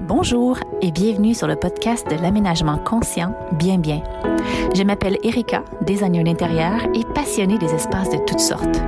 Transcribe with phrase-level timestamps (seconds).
[0.00, 4.02] Bonjour et bienvenue sur le podcast de l'aménagement conscient Bien Bien.
[4.74, 8.82] Je m'appelle Erika, designer d'intérieur et passionnée des espaces de toutes sortes.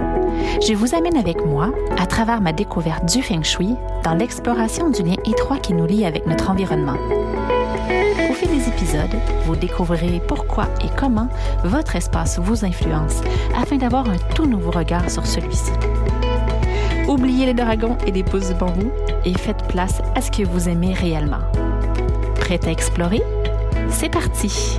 [0.66, 3.74] Je vous amène avec moi, à travers ma découverte du Feng Shui,
[4.04, 6.96] dans l'exploration du lien étroit qui nous lie avec notre environnement.
[8.30, 11.28] Au fil des épisodes, vous découvrirez pourquoi et comment
[11.64, 13.22] votre espace vous influence
[13.56, 15.72] afin d'avoir un tout nouveau regard sur celui-ci.
[17.08, 18.90] Oubliez les dragons et les pouces de bambou
[19.24, 21.40] et faites place à ce que vous aimez réellement.
[22.34, 23.22] Prête à explorer?
[23.88, 24.78] C'est parti!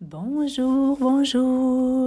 [0.00, 2.03] Bonjour, bonjour!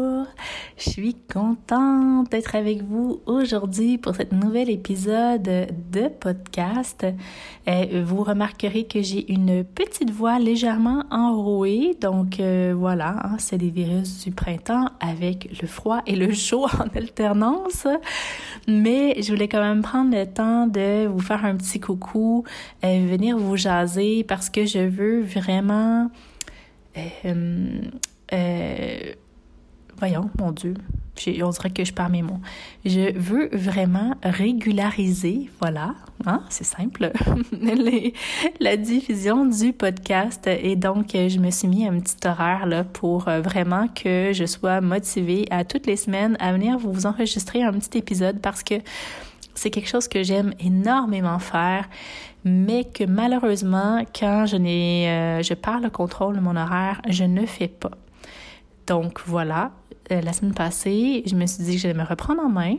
[0.88, 7.06] Je suis contente d'être avec vous aujourd'hui pour cet nouvel épisode de podcast.
[7.68, 13.58] Euh, vous remarquerez que j'ai une petite voix légèrement enrouée, donc euh, voilà, hein, c'est
[13.58, 17.86] des virus du printemps avec le froid et le chaud en alternance.
[18.68, 22.46] Mais je voulais quand même prendre le temps de vous faire un petit coucou,
[22.86, 26.10] euh, venir vous jaser parce que je veux vraiment
[30.00, 30.74] voyons, mon Dieu,
[31.42, 32.40] on dirait que je perds mes mots.
[32.86, 35.96] Je veux vraiment régulariser, voilà,
[36.26, 37.12] hein, c'est simple,
[38.60, 40.48] la diffusion du podcast.
[40.48, 44.46] Et donc, je me suis mis un petit horaire là, pour euh, vraiment que je
[44.46, 48.76] sois motivée à toutes les semaines à venir vous enregistrer un petit épisode parce que
[49.56, 51.90] c'est quelque chose que j'aime énormément faire,
[52.46, 57.24] mais que malheureusement, quand je n'ai, euh, je perds le contrôle de mon horaire, je
[57.24, 57.92] ne fais pas.
[58.86, 59.72] Donc voilà,
[60.12, 62.76] euh, la semaine passée, je me suis dit que j'allais me reprendre en main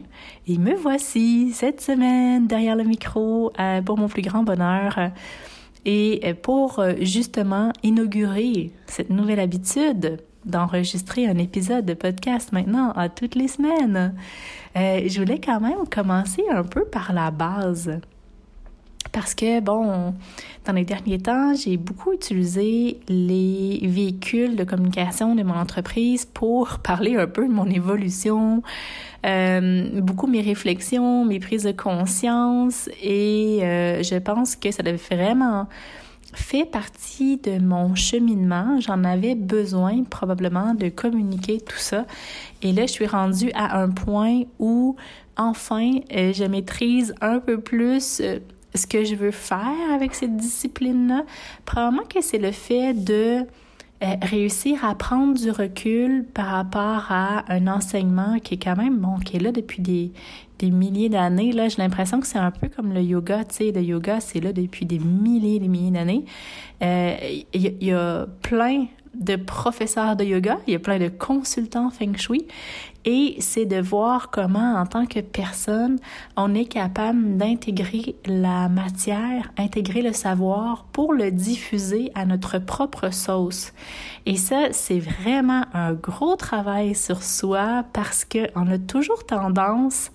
[0.46, 4.98] et me voici cette semaine derrière le micro euh, pour mon plus grand bonheur
[5.84, 13.10] et euh, pour justement inaugurer cette nouvelle habitude d'enregistrer un épisode de podcast maintenant à
[13.10, 14.14] toutes les semaines.
[14.74, 18.00] je voulais quand même commencer un peu par la base.
[19.18, 20.14] Parce que, bon,
[20.64, 26.78] dans les derniers temps, j'ai beaucoup utilisé les véhicules de communication de mon entreprise pour
[26.84, 28.62] parler un peu de mon évolution,
[29.26, 34.92] euh, beaucoup mes réflexions, mes prises de conscience et euh, je pense que ça avait
[34.92, 35.66] vraiment
[36.32, 38.78] fait partie de mon cheminement.
[38.78, 42.06] J'en avais besoin probablement de communiquer tout ça.
[42.62, 44.94] Et là, je suis rendue à un point où
[45.36, 48.22] enfin, euh, je maîtrise un peu plus
[48.78, 51.24] ce que je veux faire avec cette discipline-là,
[51.64, 53.44] probablement que c'est le fait de
[54.00, 58.98] euh, réussir à prendre du recul par rapport à un enseignement qui est quand même,
[58.98, 60.12] bon, qui est là depuis des,
[60.60, 61.50] des milliers d'années.
[61.50, 64.38] Là, j'ai l'impression que c'est un peu comme le yoga, tu sais, le yoga, c'est
[64.38, 66.24] là depuis des milliers et des milliers d'années.
[66.80, 67.16] Euh,
[67.52, 72.16] il y, a plein de professeurs de yoga, il y a plein de consultants feng
[72.16, 72.46] shui
[73.04, 75.98] et c'est de voir comment en tant que personne
[76.36, 83.10] on est capable d'intégrer la matière, intégrer le savoir pour le diffuser à notre propre
[83.10, 83.72] sauce.
[84.26, 90.10] Et ça, c'est vraiment un gros travail sur soi parce que on a toujours tendance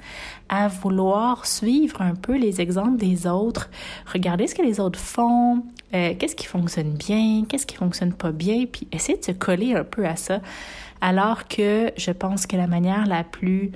[0.50, 3.70] à vouloir suivre un peu les exemples des autres,
[4.12, 5.64] regarder ce que les autres font,
[5.94, 9.74] euh, qu'est-ce qui fonctionne bien, qu'est-ce qui fonctionne pas bien, puis essayer de se coller
[9.74, 10.42] un peu à ça.
[11.06, 13.72] Alors que je pense que la manière la plus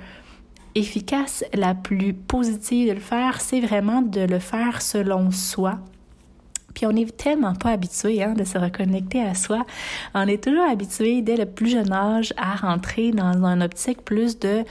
[0.74, 5.78] efficace, la plus positive de le faire, c'est vraiment de le faire selon soi.
[6.74, 9.66] Puis on n'est tellement pas habitué hein, de se reconnecter à soi.
[10.14, 14.38] On est toujours habitué dès le plus jeune âge à rentrer dans un optique plus
[14.38, 14.64] de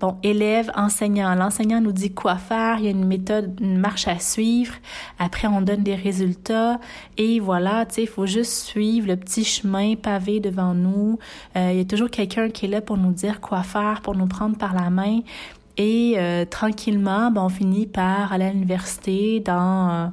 [0.00, 1.34] Bon, élève, enseignant.
[1.34, 4.74] L'enseignant nous dit quoi faire, il y a une méthode, une marche à suivre.
[5.18, 6.78] Après, on donne des résultats.
[7.16, 11.18] Et voilà, tu sais, il faut juste suivre le petit chemin pavé devant nous.
[11.56, 14.14] Euh, il y a toujours quelqu'un qui est là pour nous dire quoi faire, pour
[14.14, 15.20] nous prendre par la main.
[15.76, 19.90] Et euh, tranquillement, ben, on finit par aller à l'université dans...
[19.90, 20.06] Euh,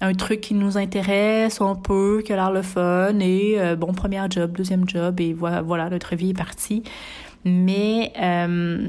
[0.00, 4.22] un truc qui nous intéresse un peu, qui a l'air le fun, et bon, premier
[4.30, 6.84] job, deuxième job, et voilà notre vie est partie.
[7.44, 8.88] Mais euh,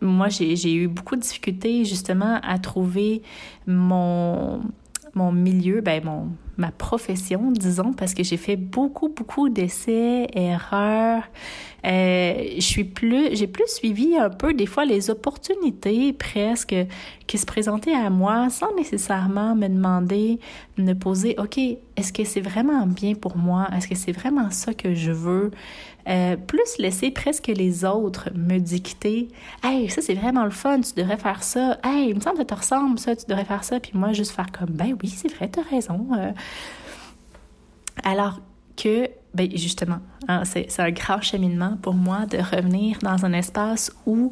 [0.00, 3.22] moi, j'ai eu beaucoup de difficultés justement à trouver
[3.66, 4.60] mon,
[5.14, 11.22] mon milieu, ben mon, ma profession, disons, parce que j'ai fait beaucoup, beaucoup d'essais, erreurs.
[11.86, 16.74] Euh, je suis plus, j'ai plus suivi un peu des fois les opportunités presque
[17.26, 20.40] qui se présentaient à moi sans nécessairement me demander,
[20.78, 23.68] me poser, OK, est-ce que c'est vraiment bien pour moi?
[23.76, 25.50] Est-ce que c'est vraiment ça que je veux?
[26.08, 29.28] Euh, plus laisser presque les autres me dicter,
[29.64, 31.78] hey, ça c'est vraiment le fun, tu devrais faire ça.
[31.82, 33.80] Hey, il me semble que ça te ressemble, ça, tu devrais faire ça.
[33.80, 36.06] Puis moi, juste faire comme, ben oui, c'est vrai, tu as raison.
[36.16, 36.30] Euh,
[38.04, 38.40] alors
[38.76, 39.98] que, ben justement,
[40.28, 44.30] hein, c'est un grand cheminement pour moi de revenir dans un espace où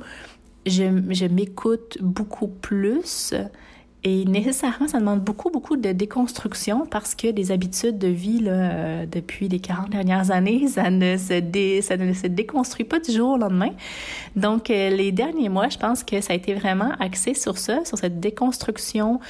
[0.67, 3.35] je, je m'écoute beaucoup plus
[4.07, 8.53] et nécessairement, ça demande beaucoup, beaucoup de déconstruction parce que des habitudes de vie, là,
[8.53, 13.01] euh, depuis les 40 dernières années, ça ne, se dé, ça ne se déconstruit pas
[13.01, 13.71] du jour au lendemain.
[14.37, 17.83] Donc, euh, les derniers mois, je pense que ça a été vraiment axé sur ça,
[17.87, 19.21] sur cette déconstruction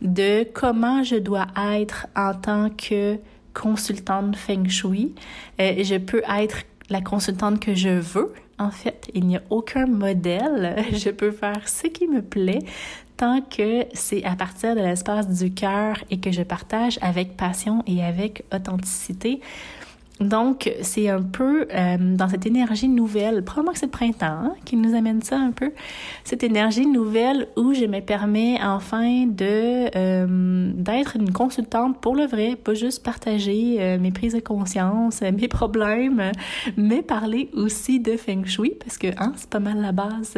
[0.00, 3.18] de comment je dois être en tant que
[3.52, 5.14] consultante Feng Shui.
[5.60, 8.32] Euh, je peux être la consultante que je veux.
[8.58, 10.76] En fait, il n'y a aucun modèle.
[10.92, 12.60] Je peux faire ce qui me plaît
[13.16, 17.82] tant que c'est à partir de l'espace du cœur et que je partage avec passion
[17.86, 19.40] et avec authenticité.
[20.20, 24.54] Donc, c'est un peu euh, dans cette énergie nouvelle, probablement que c'est le printemps hein,
[24.64, 25.72] qui nous amène ça un peu,
[26.22, 32.26] cette énergie nouvelle où je me permets enfin de euh, d'être une consultante pour le
[32.26, 36.30] vrai, pas juste partager euh, mes prises de conscience, mes problèmes,
[36.76, 40.36] mais parler aussi de Feng Shui parce que hein, c'est pas mal la base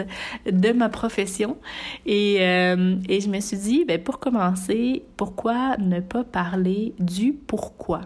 [0.50, 1.58] de ma profession.
[2.06, 8.00] Et, et je me suis dit, ben, pour commencer, pourquoi ne pas parler du pourquoi?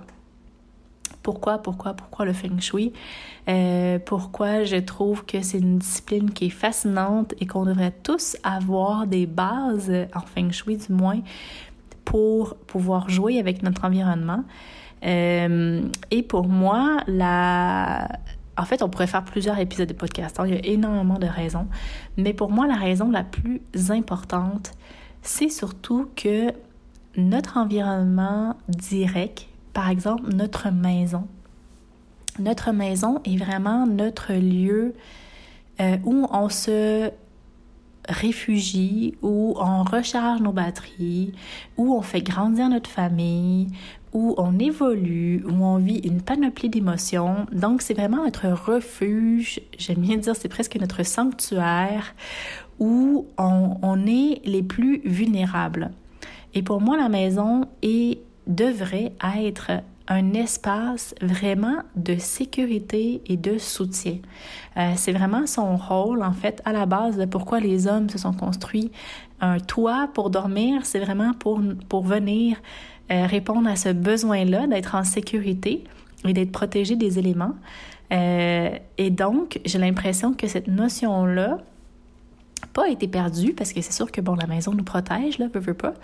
[1.23, 2.93] Pourquoi, pourquoi, pourquoi le feng shui,
[3.49, 8.37] euh, pourquoi je trouve que c'est une discipline qui est fascinante et qu'on devrait tous
[8.43, 11.21] avoir des bases en feng shui du moins
[12.05, 14.45] pour pouvoir jouer avec notre environnement?
[15.05, 18.09] Euh, et pour moi, la...
[18.57, 20.39] En fait, on pourrait faire plusieurs épisodes de podcast.
[20.39, 20.45] Hein.
[20.47, 21.67] Il y a énormément de raisons.
[22.19, 24.73] Mais pour moi, la raison la plus importante,
[25.23, 26.53] c'est surtout que
[27.17, 31.27] notre environnement direct par exemple, notre maison.
[32.39, 34.95] Notre maison est vraiment notre lieu
[35.81, 37.11] euh, où on se
[38.09, 41.33] réfugie, où on recharge nos batteries,
[41.77, 43.69] où on fait grandir notre famille,
[44.13, 47.47] où on évolue, où on vit une panoplie d'émotions.
[47.53, 52.15] Donc, c'est vraiment notre refuge, j'aime bien dire, c'est presque notre sanctuaire,
[52.79, 55.91] où on, on, est les plus vulnérables.
[56.55, 58.19] Et pour moi, la maison est
[58.50, 59.70] devrait être
[60.08, 64.17] un espace vraiment de sécurité et de soutien.
[64.76, 68.19] Euh, c'est vraiment son rôle, en fait, à la base de pourquoi les hommes se
[68.19, 68.91] sont construits
[69.41, 70.85] un toit pour dormir.
[70.85, 72.56] C'est vraiment pour, pour venir
[73.11, 75.85] euh, répondre à ce besoin-là d'être en sécurité
[76.25, 77.55] et d'être protégé des éléments.
[78.12, 81.58] Euh, et donc, j'ai l'impression que cette notion-là
[82.73, 85.61] pas été perdue parce que c'est sûr que bon, la maison nous protège, là, veut,
[85.61, 85.94] veut pas.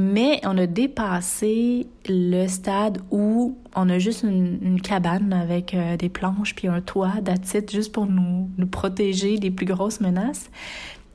[0.00, 6.08] Mais on a dépassé le stade où on a juste une, cabane avec euh, des
[6.08, 10.50] planches puis un toit d'attitude juste pour nous, protéger des plus grosses menaces.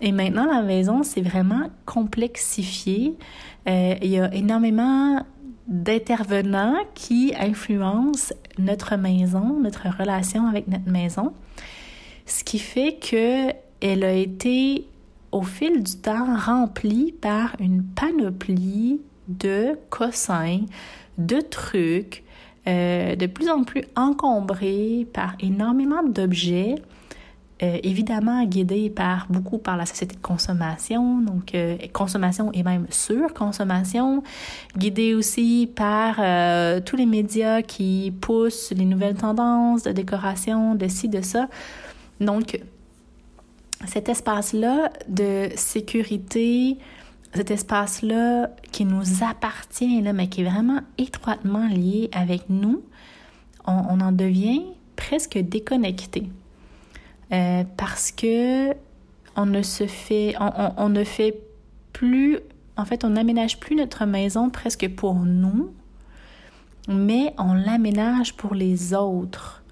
[0.02, 3.16] Et maintenant, la maison, c'est vraiment complexifié.
[3.70, 5.26] Euh, il y a énormément
[5.68, 11.32] d'intervenants qui influencent notre maison, notre relation avec notre maison.
[12.26, 14.88] Ce qui fait que elle a été
[15.34, 20.62] au fil du temps rempli par une panoplie de cossins,
[21.18, 22.24] de trucs,
[22.68, 26.76] euh, de plus en plus encombrés par énormément d'objets,
[27.62, 32.86] euh, évidemment guidés par beaucoup par la société de consommation, donc euh, consommation et même
[32.90, 34.24] surconsommation,
[34.78, 36.16] guidés aussi par
[36.86, 41.48] tous les médias qui poussent les nouvelles tendances de décoration, de ci, de ça.
[42.20, 42.60] Donc,
[43.88, 46.78] cet espace-là de sécurité,
[47.34, 52.84] cet espace-là qui nous appartient, là, mais qui est vraiment étroitement lié avec nous,
[53.66, 54.64] on, en devient
[54.96, 56.30] presque déconnecté.
[57.32, 58.74] Euh, parce que
[59.36, 60.36] on ne se fait,
[60.78, 61.40] on, ne fait
[61.92, 62.38] plus,
[62.78, 65.74] en fait, on n'aménage plus notre maison presque pour nous,
[66.88, 69.63] mais on l'aménage pour les autres.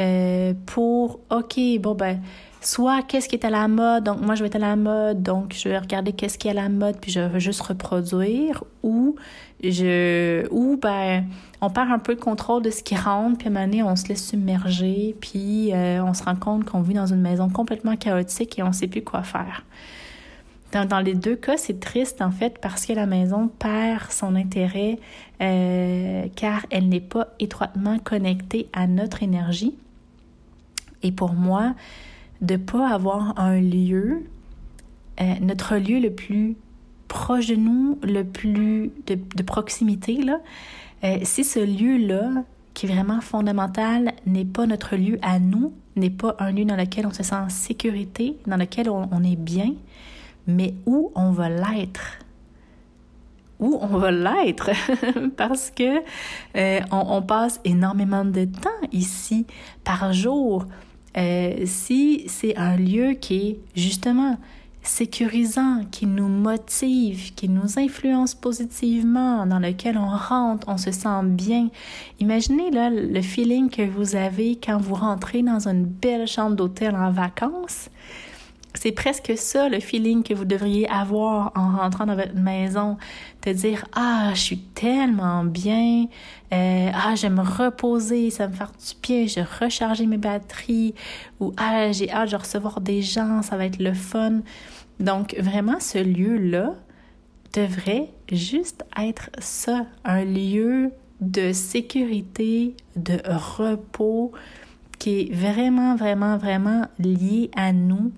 [0.00, 2.20] Euh, pour, OK, bon ben,
[2.62, 5.22] soit qu'est-ce qui est à la mode, donc moi je vais être à la mode,
[5.22, 8.64] donc je vais regarder qu'est-ce qui est à la mode, puis je vais juste reproduire,
[8.82, 9.16] ou
[9.62, 11.24] je ou ben
[11.60, 13.82] on perd un peu le contrôle de ce qui rentre, puis à un moment donné,
[13.82, 17.50] on se laisse submerger, puis euh, on se rend compte qu'on vit dans une maison
[17.50, 19.64] complètement chaotique et on sait plus quoi faire.
[20.72, 24.36] Dans, dans les deux cas, c'est triste en fait parce que la maison perd son
[24.36, 24.98] intérêt
[25.42, 29.74] euh, car elle n'est pas étroitement connectée à notre énergie.
[31.02, 31.74] Et pour moi,
[32.40, 34.24] de pas avoir un lieu,
[35.20, 36.56] euh, notre lieu le plus
[37.08, 40.40] proche de nous, le plus de, proximité, là,
[41.04, 46.10] euh, si ce lieu-là, qui est vraiment fondamental, n'est pas notre lieu à nous, n'est
[46.10, 49.74] pas un lieu dans lequel on se sent en sécurité, dans lequel on, est bien,
[50.46, 52.18] mais où on va l'être.
[53.58, 54.70] Où on va l'être?
[55.36, 55.98] Parce que
[56.56, 59.46] euh, on, passe énormément de temps ici
[59.84, 60.64] par jour
[61.16, 64.38] Euh, si c'est un lieu qui est justement
[64.82, 71.22] sécurisant, qui nous motive, qui nous influence positivement, dans lequel on rentre, on se sent
[71.24, 71.68] bien.
[72.18, 76.94] Imaginez là le feeling que vous avez quand vous rentrez dans une belle chambre d'hôtel
[76.94, 77.90] en vacances.
[78.74, 82.98] C'est presque ça le feeling que vous devriez avoir en rentrant dans votre maison.
[83.40, 86.06] Te dire Ah, je suis tellement bien.
[86.52, 90.18] Euh, ah, je vais me reposer, ça me faire du bien, je vais recharger mes
[90.18, 90.94] batteries.
[91.40, 94.40] Ou Ah, j'ai hâte de recevoir des gens, ça va être le fun.
[95.00, 96.74] Donc, vraiment, ce lieu-là
[97.52, 104.32] devrait juste être ça, un lieu de sécurité, de repos,
[104.98, 108.12] qui est vraiment, vraiment, vraiment lié à nous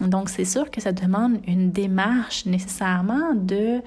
[0.00, 3.80] donc, c'est sûr que ça demande une démarche nécessairement de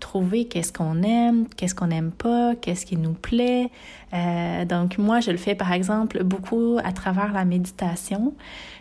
[0.00, 3.70] trouver qu'est-ce qu'on aime, qu'est-ce qu'on n'aime pas, qu'est-ce qui nous plaît.
[4.12, 8.34] Euh, donc, moi, je le fais par exemple beaucoup à travers la méditation.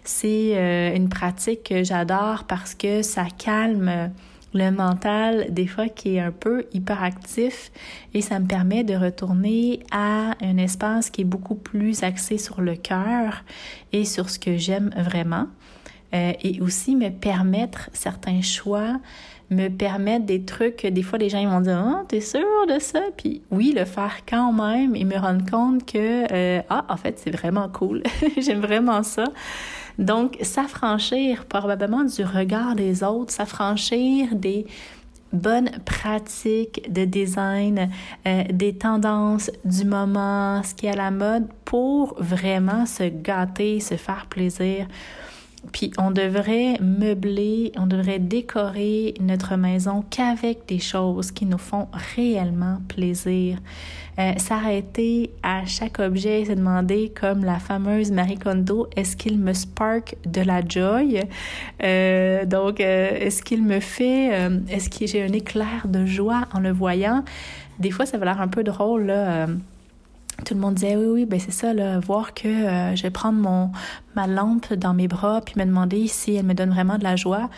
[0.03, 4.11] C'est euh, une pratique que j'adore parce que ça calme
[4.53, 7.71] le mental des fois qui est un peu hyperactif
[8.13, 12.61] et ça me permet de retourner à un espace qui est beaucoup plus axé sur
[12.61, 13.43] le cœur
[13.93, 15.47] et sur ce que j'aime vraiment.
[16.13, 18.99] Euh, et aussi me permettre certains choix,
[19.49, 22.79] me permettre des trucs des fois les gens ils vont dire ah t'es sûr de
[22.79, 23.01] ça?
[23.17, 27.19] Puis oui le faire quand même et me rendre compte que euh, ah en fait
[27.19, 28.03] c'est vraiment cool.
[28.37, 29.25] J'aime vraiment ça.
[29.97, 34.67] Donc s'affranchir probablement du regard des autres s'affranchir des
[35.31, 37.89] bonnes pratiques de design,
[38.27, 43.79] euh, des tendances du moment, ce qui est à la mode pour vraiment se gâter,
[43.79, 44.87] se faire plaisir,
[45.71, 51.87] puis on devrait meubler, on devrait décorer notre maison qu'avec des choses qui nous font
[52.15, 53.57] réellement plaisir.
[54.19, 59.39] Euh, s'arrêter à chaque objet et se demander, comme la fameuse Marie Kondo, est-ce qu'il
[59.39, 61.21] me spark de la joy?
[61.83, 66.59] Euh, donc, euh, est-ce qu'il me fait, est-ce que j'ai un éclair de joie en
[66.59, 67.23] le voyant?
[67.79, 69.47] Des fois, ça va l'air un peu drôle, là
[70.43, 73.09] tout le monde disait oui oui ben c'est ça là voir que euh, je vais
[73.09, 73.71] prendre mon
[74.15, 77.15] ma lampe dans mes bras puis me demander si elle me donne vraiment de la
[77.15, 77.49] joie.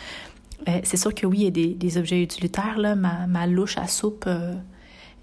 [0.68, 2.94] Euh, c'est sûr que oui il y a des, objets utilitaires là.
[2.94, 4.54] Ma, ma louche à soupe euh,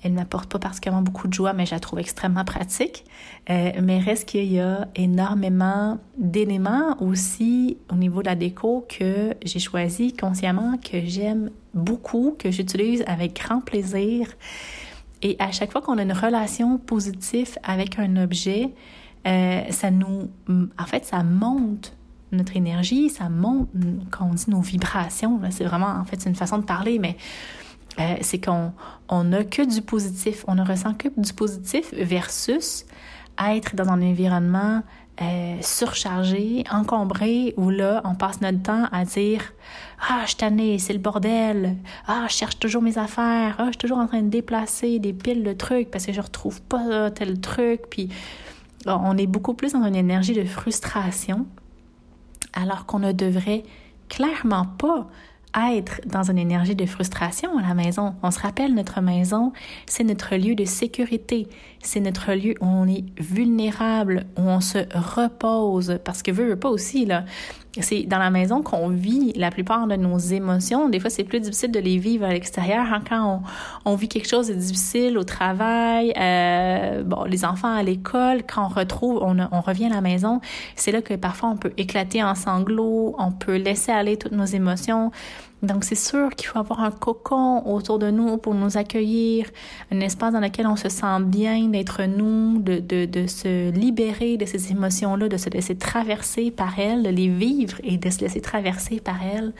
[0.03, 3.05] elle m'apporte pas particulièrement beaucoup de joie mais je la trouve extrêmement pratique.
[3.47, 9.59] Mais reste qu'il y a énormément d'éléments aussi au niveau de la déco que j'ai
[9.59, 14.27] choisi consciemment que j'aime beaucoup que j'utilise avec grand plaisir
[15.23, 18.69] et à chaque fois qu'on a une relation positive avec un objet,
[19.25, 21.95] euh, ça nous, en fait, ça monte
[22.33, 23.69] notre énergie, ça monte,
[24.11, 27.15] quand on dit nos vibrations, c'est vraiment, en fait, c'est une façon de parler, mais
[27.99, 28.73] euh, c'est qu'on
[29.07, 32.85] on n'a que du positif, on ne ressent que du positif versus
[33.39, 34.83] être dans un environnement
[35.21, 39.53] euh, surchargé, encombré, où là, on passe notre temps à dire
[40.09, 40.33] Ah, je
[40.79, 41.75] c'est le bordel.
[42.07, 43.55] Ah, je cherche toujours mes affaires.
[43.59, 46.21] Ah, je suis toujours en train de déplacer des piles de trucs parce que je
[46.21, 47.81] retrouve pas tel truc.
[47.89, 48.09] Puis,
[48.85, 51.45] on est beaucoup plus dans une énergie de frustration,
[52.53, 53.63] alors qu'on ne devrait
[54.09, 55.07] clairement pas
[55.73, 58.15] être dans une énergie de frustration à la maison.
[58.23, 59.53] On se rappelle, notre maison,
[59.85, 61.47] c'est notre lieu de sécurité.
[61.81, 65.99] C'est notre lieu où on est vulnérable, où on se repose.
[66.03, 67.25] Parce que veut, veut pas aussi, là
[67.79, 70.89] c'est dans la maison qu'on vit la plupart de nos émotions.
[70.89, 73.41] Des fois, c'est plus difficile de les vivre à l'extérieur hein, quand
[73.85, 78.65] on, vit quelque chose de difficile au travail, euh, bon, les enfants à l'école, quand
[78.65, 80.39] on retrouve, on, on revient à la maison,
[80.75, 84.45] c'est là que parfois on peut éclater en sanglots, on peut laisser aller toutes nos
[84.45, 85.11] émotions.
[85.63, 89.47] Donc, c'est sûr qu'il faut avoir un cocon autour de nous pour nous accueillir,
[89.91, 94.35] un espace dans lequel on se sent bien d'être nous, de, de, de se libérer
[94.35, 98.19] de ces émotions-là, de se laisser traverser par elles, de les vivre et de se
[98.19, 99.53] laisser traverser par elles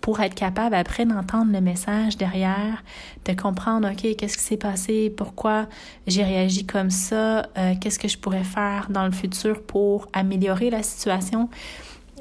[0.00, 2.82] pour être capable après d'entendre le message derrière,
[3.24, 5.66] de comprendre, OK, qu'est-ce qui s'est passé, pourquoi
[6.06, 10.70] j'ai réagi comme ça, euh, qu'est-ce que je pourrais faire dans le futur pour améliorer
[10.70, 11.48] la situation?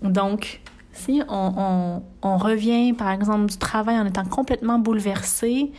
[0.01, 0.62] Donc,
[0.95, 5.71] si on, revient, par exemple, du travail en étant complètement bouleversé,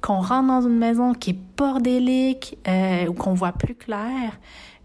[0.00, 4.38] qu'on rentre dans une maison qui est bordélique euh, ou qu'on voit plus clair,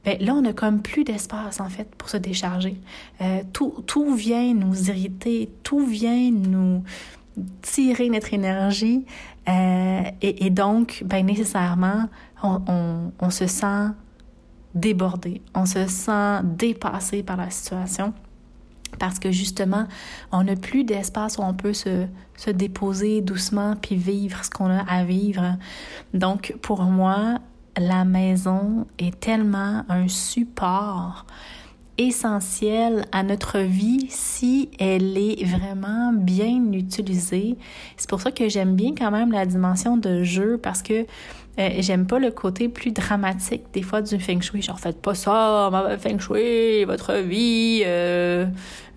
[0.06, 2.80] ben là, on a comme plus d'espace, en fait, pour se décharger.
[3.22, 6.84] Euh, tout, tout vient nous irriter, tout vient nous
[7.62, 9.06] tirer notre énergie.
[9.50, 12.06] Euh, et, donc, ben, nécessairement,
[12.44, 13.88] on, on se sent
[14.76, 18.14] débordé, on se sent dépassé par la situation
[18.98, 19.86] parce que justement,
[20.32, 22.06] on n'a plus d'espace où on peut se,
[22.36, 25.58] se déposer doucement puis vivre ce qu'on a à vivre.
[26.14, 27.40] Donc, pour moi,
[27.78, 31.26] la maison est tellement un support
[32.00, 37.58] essentielle à notre vie si elle est vraiment bien utilisée.
[37.98, 41.06] C'est pour ça que j'aime bien quand même la dimension de jeu parce que
[41.60, 44.62] euh, j'aime pas le côté plus dramatique des fois du feng shui.
[44.62, 48.46] Genre, faites pas ça, ma feng shui, votre vie euh,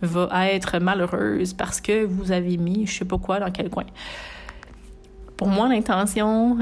[0.00, 3.84] va être malheureuse parce que vous avez mis je sais pas quoi dans quel coin.
[5.42, 6.56] Pour moi, l'intention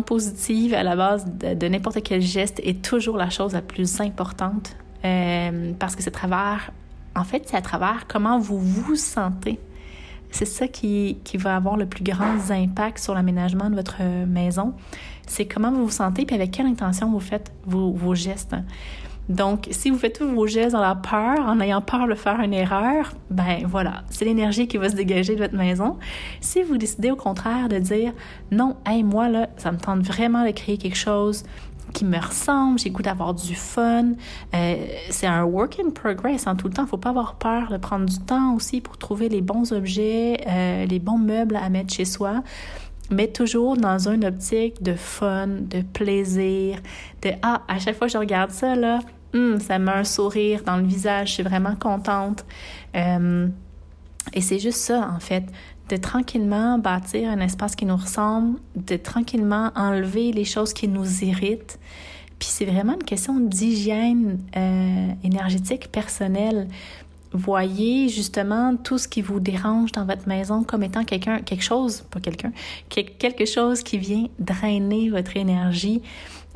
[0.00, 4.74] positive à la base de, n'importe quel geste est toujours la chose la plus importante
[5.04, 6.70] euh, parce que c'est à travers,
[7.14, 9.60] en fait, c'est à travers comment vous vous sentez
[10.30, 14.74] c'est ça qui, qui, va avoir le plus grand impact sur l'aménagement de votre maison.
[15.26, 18.54] C'est comment vous vous sentez et avec quelle intention vous faites vos, vos gestes.
[19.30, 22.40] Donc, si vous faites tous vos gestes dans la peur, en ayant peur de faire
[22.40, 25.98] une erreur, ben voilà, c'est l'énergie qui va se dégager de votre maison.
[26.40, 28.12] Si vous décidez au contraire de dire
[28.50, 31.44] non, hey, moi là, ça me tente vraiment de créer quelque chose
[31.92, 34.14] qui me ressemble, j'ai goût d'avoir du fun.
[34.52, 34.76] Euh,
[35.10, 36.86] c'est un work in progress en tout le temps.
[36.86, 40.86] Faut pas avoir peur de prendre du temps aussi pour trouver les bons objets, euh,
[40.86, 42.42] les bons meubles à mettre chez soi.
[43.12, 46.78] Mais toujours dans une optique de fun, de plaisir,
[47.22, 49.00] de ah, à chaque fois que je regarde ça, là,
[49.34, 52.44] hum, ça met un sourire dans le visage, je suis vraiment contente.
[52.96, 53.48] Euh,
[54.32, 55.44] et c'est juste ça, en fait
[55.90, 61.24] de tranquillement bâtir un espace qui nous ressemble, de tranquillement enlever les choses qui nous
[61.24, 61.78] irritent.
[62.38, 66.68] Puis c'est vraiment une question d'hygiène euh, énergétique personnelle.
[67.32, 72.02] Voyez justement tout ce qui vous dérange dans votre maison comme étant quelqu'un, quelque chose,
[72.10, 72.52] pas quelqu'un,
[72.88, 76.02] quelque chose qui vient drainer votre énergie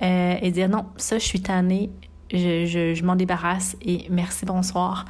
[0.02, 1.90] euh, et dire non, ça je suis tannée,
[2.38, 5.04] je, m'en débarrasse et merci, bonsoir.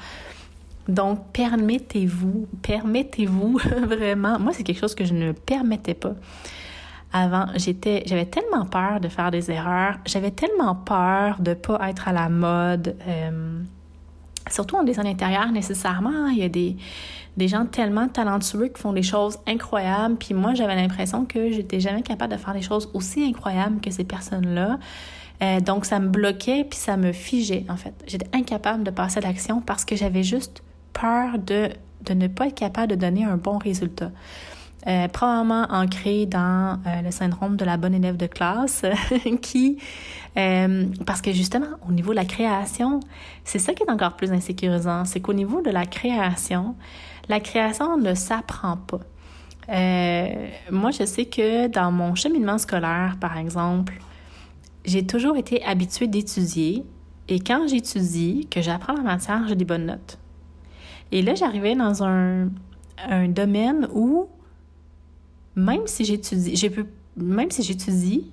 [0.89, 4.39] Donc, permettez-vous, permettez-vous vraiment.
[4.39, 6.15] Moi, c'est quelque chose que je ne permettais pas.
[7.13, 12.09] Avant, j'étais, j'avais tellement peur de faire des erreurs, j'avais tellement peur de pas être
[12.09, 12.97] à la mode.
[13.07, 13.61] Euh,
[14.51, 16.77] surtout en design intérieur, nécessairement, il y a des,
[17.37, 20.17] des gens tellement talentueux qui font des choses incroyables.
[20.17, 23.91] Puis moi, j'avais l'impression que j'étais jamais capable de faire des choses aussi incroyables que
[23.91, 24.79] ces personnes-là.
[25.43, 27.95] Euh, donc, ça me bloquait puis ça me figeait, en fait.
[28.07, 31.71] J'étais incapable de passer à l'action parce que j'avais juste peur de,
[32.03, 34.11] de ne pas être capable de donner un bon résultat.
[34.87, 38.85] Euh, probablement ancré dans euh, le syndrome de la bonne élève de classe,
[39.41, 39.79] qui,
[40.35, 43.01] parce que justement, au niveau de la création,
[43.45, 46.75] c'est ça qui est encore plus insécurisant, c'est qu'au niveau de la création,
[47.31, 49.01] la création ne s'apprend pas.
[50.71, 53.95] moi, je sais que dans mon cheminement scolaire, par exemple,
[54.85, 56.85] j'ai toujours été habituée d'étudier,
[57.29, 60.19] et quand j'étudie, que j'apprends la matière, j'ai des bonnes notes.
[61.11, 62.51] Et là, j'arrivais dans un,
[63.09, 64.29] un domaine où,
[65.57, 68.31] même si j'étudie, je peux, même si j'étudie,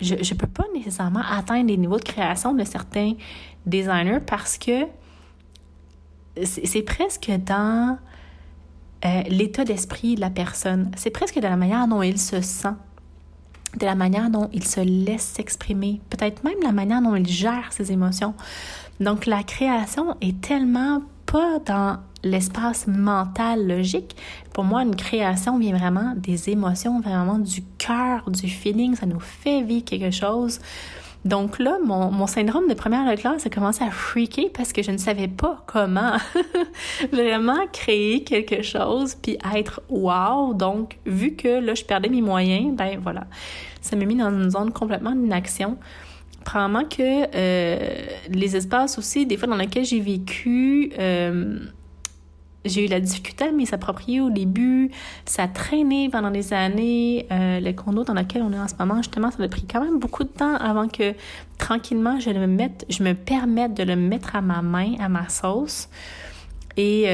[0.00, 3.14] je ne peux pas nécessairement atteindre les niveaux de création de certains
[3.66, 4.86] designers parce que
[6.44, 7.98] c'est presque dans
[9.04, 10.90] euh, l'état d'esprit de la personne.
[10.96, 12.74] C'est presque de la manière dont il se sent,
[13.78, 17.72] de la manière dont il se laisse s'exprimer, peut-être même la manière dont il gère
[17.72, 18.34] ses émotions.
[18.98, 24.16] Donc la création est tellement pas dans l'espace mental logique.
[24.52, 28.94] Pour moi, une création vient vraiment des émotions, vraiment du cœur, du feeling.
[28.94, 30.60] Ça nous fait vivre quelque chose.
[31.24, 34.90] Donc là, mon, mon syndrome de première classe a commencé à freaker parce que je
[34.90, 36.12] ne savais pas comment
[37.12, 40.54] vraiment créer quelque chose puis être wow.
[40.54, 43.26] Donc, vu que là, je perdais mes moyens, ben voilà,
[43.82, 45.76] ça m'a mis dans une zone complètement d'inaction
[46.44, 51.60] probablement que euh, les espaces aussi, des fois dans lesquels j'ai vécu, euh,
[52.64, 54.90] j'ai eu la difficulté à m'y s'approprier au début.
[55.24, 57.26] Ça a traîné pendant des années.
[57.30, 59.82] Euh, le condo dans lequel on est en ce moment, justement, ça a pris quand
[59.82, 61.14] même beaucoup de temps avant que
[61.58, 65.28] tranquillement je le mette, je me permette de le mettre à ma main, à ma
[65.28, 65.88] sauce.
[66.76, 67.06] Et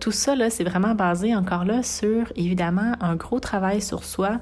[0.00, 4.38] tout ça, là, c'est vraiment basé encore là sur, évidemment, un gros travail sur soi,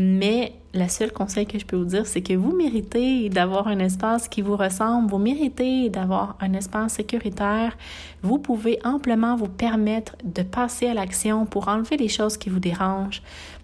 [0.00, 3.78] mais le seul conseil que je peux vous dire, c'est que vous méritez d'avoir un
[3.80, 7.76] espace qui vous ressemble, vous méritez d'avoir un espace sécuritaire.
[8.22, 12.60] Vous pouvez amplement vous permettre de passer à l'action pour enlever les choses qui vous
[12.60, 13.20] dérangent,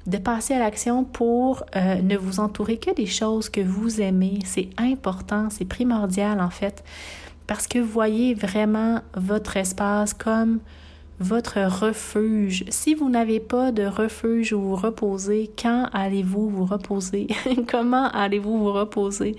[0.06, 4.40] de passer à l'action pour euh, ne vous entourer que des choses que vous aimez.
[4.44, 6.84] C'est important, c'est primordial en fait,
[7.46, 10.60] parce que vous voyez vraiment votre espace comme
[11.18, 12.64] votre refuge.
[12.68, 17.28] Si vous n'avez pas de refuge où vous reposer, quand allez-vous vous reposer?
[17.68, 19.36] Comment allez-vous vous reposer?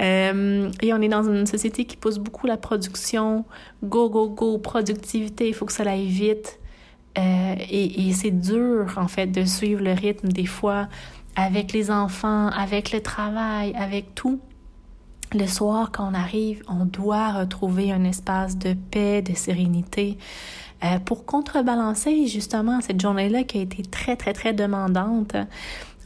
[0.00, 3.44] Euh, et on est dans une société qui pousse beaucoup la production.
[3.82, 6.60] Go, go, go, productivité, il faut que ça aille vite.
[7.18, 10.88] Euh, et c'est dur, en fait, de suivre le rythme des fois
[11.38, 14.40] avec les enfants, avec le travail, avec tout.
[15.34, 20.16] le soir, quand on arrive, on doit retrouver un espace de paix, de sérénité,
[20.84, 25.36] euh, pour contrebalancer justement cette journée-là qui a été très, très, très demandante.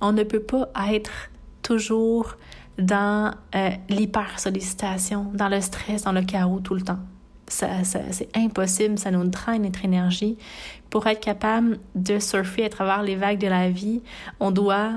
[0.01, 1.31] On ne peut pas être
[1.63, 2.37] toujours
[2.79, 6.99] dans euh, l'hyper-sollicitation, dans le stress, dans le chaos tout le temps.
[7.49, 10.39] Ça, c'est impossible, ça nous draine notre énergie.
[10.89, 14.01] Pour être capable de surfer à travers les vagues de la vie,
[14.41, 14.91] on doit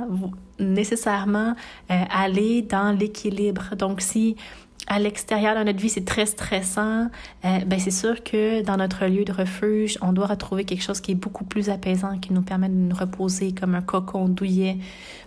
[0.58, 1.54] nécessairement
[1.92, 3.76] euh, aller dans l'équilibre.
[3.76, 4.38] Donc, si
[4.88, 7.10] à l'extérieur de notre vie, c'est très stressant,
[7.44, 11.02] euh, ben c'est sûr que dans notre lieu de refuge, on doit retrouver quelque chose
[11.02, 14.78] qui est beaucoup plus apaisant, qui nous permet de nous reposer comme un cocon douillet.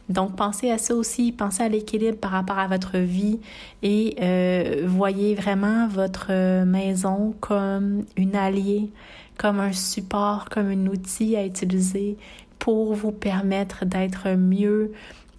[0.08, 3.40] Donc, pensez à ça aussi, pensez à l'équilibre par rapport à votre vie
[3.82, 8.90] et euh, voyez vraiment votre maison comme une alliée,
[9.36, 12.16] comme un support, comme un outil à utiliser
[12.58, 14.92] pour vous permettre d'être mieux,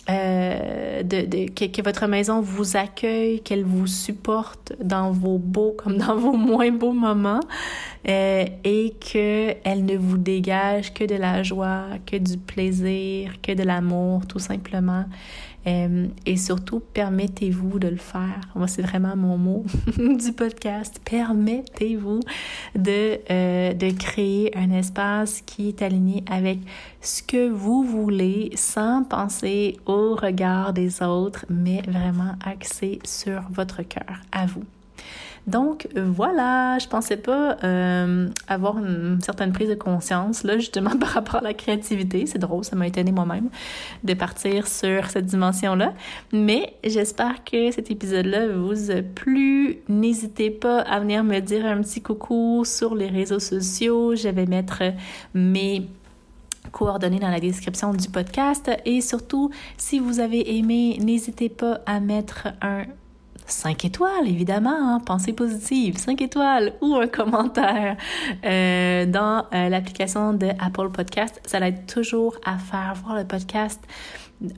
[0.10, 6.16] euh, de, que, votre maison vous accueille, qu'elle vous supporte dans vos beaux comme dans
[6.16, 7.42] vos moins beaux moments
[8.08, 13.64] euh, et qu'elle ne vous dégage que de la joie, que du plaisir, que de
[13.64, 15.06] l'amour, tout simplement.
[15.68, 18.40] Euh, et surtout, permettez-vous de le faire.
[18.56, 19.66] Moi, c'est vraiment mon mot
[19.98, 21.02] du podcast.
[21.04, 22.22] Permettez-vous
[22.76, 26.60] de, euh, de créer un espace qui est aligné avec
[27.02, 33.84] ce que vous voulez sans penser au regard des autres, mais vraiment axé sur votre
[33.84, 34.64] cœur, à vous.
[35.48, 41.10] Donc voilà, je pensais pas euh, avoir une certaine prise de conscience là justement par
[41.10, 42.26] rapport à la créativité.
[42.26, 43.50] C'est drôle, ça m'a étonné moi-même
[44.04, 45.94] de partir sur cette dimension-là.
[46.34, 49.80] Mais j'espère que cet épisode-là vous a plu.
[49.88, 54.16] N'hésitez pas à venir me dire un petit coucou sur les réseaux sociaux.
[54.16, 54.84] Je vais mettre
[55.34, 55.88] mes
[56.72, 58.70] coordonnées dans la description du podcast.
[58.86, 62.84] Et surtout, si vous avez aimé, n'hésitez pas à mettre un
[63.52, 67.98] 5 étoiles, évidemment, hein, pensée positive, 5 étoiles ou un commentaire
[68.46, 71.42] euh, dans euh, l'application de Apple Podcast.
[71.46, 73.82] Ça aide toujours à faire voir le podcast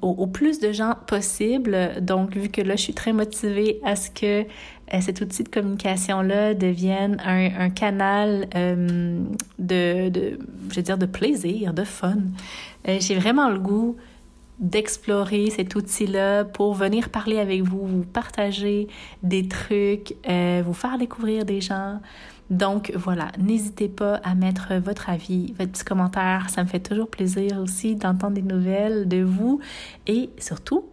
[0.02, 1.94] au, plus de gens possible.
[2.02, 5.50] Donc, vu que là, je suis très motivée à ce que euh, cet outil de
[5.50, 8.48] communication-là devienne un, canal
[9.58, 10.38] de,
[10.70, 12.18] je veux dire, de plaisir, de fun.
[12.86, 13.96] J'ai vraiment le goût
[14.62, 18.88] d'explorer cet outil-là pour venir parler avec vous, vous partager
[19.24, 22.00] des trucs, euh, vous faire découvrir des gens.
[22.52, 26.50] Donc voilà, n'hésitez pas à mettre votre avis, votre petit commentaire.
[26.50, 29.60] Ça me fait toujours plaisir aussi d'entendre des nouvelles de vous.
[30.06, 30.86] Et surtout,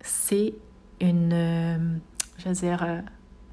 [0.00, 0.54] c'est
[1.00, 1.78] une, euh,
[2.38, 3.00] je veux dire, euh,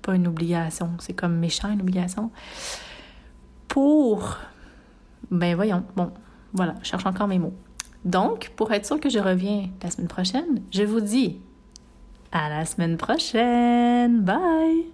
[0.01, 2.31] pas une obligation, c'est comme méchant une obligation.
[3.69, 4.37] Pour,
[5.31, 6.11] ben voyons, bon,
[6.53, 7.53] voilà, je cherche encore mes mots.
[8.05, 11.39] Donc, pour être sûr que je reviens la semaine prochaine, je vous dis
[12.31, 14.21] à la semaine prochaine.
[14.21, 14.85] Bye!